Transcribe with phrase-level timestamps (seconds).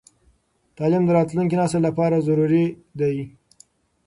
[0.77, 2.65] تعليم د راتلونکي نسل لپاره ضروري
[2.99, 3.17] دی.